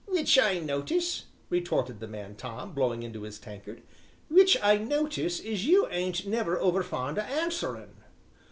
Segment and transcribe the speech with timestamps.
[0.07, 3.83] "W'ich I notice," retorted the man Tom, blowing into his tankard,
[4.31, 7.93] "w'ich I notice as you ain't never over fond o' answerin'."